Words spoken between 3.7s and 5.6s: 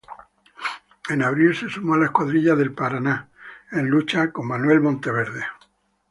en lucha con Manuel Monteverde.